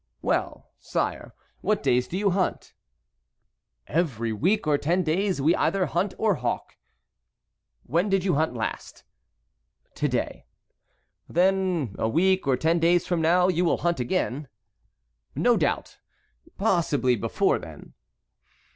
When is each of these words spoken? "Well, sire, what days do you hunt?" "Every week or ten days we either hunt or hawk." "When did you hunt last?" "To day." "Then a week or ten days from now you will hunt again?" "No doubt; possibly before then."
"Well, 0.23 0.71
sire, 0.79 1.35
what 1.61 1.83
days 1.83 2.07
do 2.07 2.17
you 2.17 2.31
hunt?" 2.31 2.73
"Every 3.85 4.33
week 4.33 4.65
or 4.65 4.79
ten 4.79 5.03
days 5.03 5.39
we 5.39 5.55
either 5.55 5.85
hunt 5.85 6.15
or 6.17 6.37
hawk." 6.37 6.75
"When 7.83 8.09
did 8.09 8.23
you 8.25 8.33
hunt 8.33 8.55
last?" 8.55 9.03
"To 9.93 10.07
day." 10.07 10.47
"Then 11.29 11.93
a 11.99 12.09
week 12.09 12.47
or 12.47 12.57
ten 12.57 12.79
days 12.79 13.05
from 13.05 13.21
now 13.21 13.47
you 13.47 13.63
will 13.63 13.77
hunt 13.85 13.99
again?" 13.99 14.47
"No 15.35 15.55
doubt; 15.55 15.99
possibly 16.57 17.15
before 17.15 17.59
then." 17.59 17.93